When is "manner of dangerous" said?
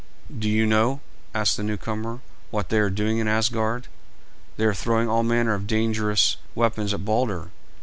5.21-6.37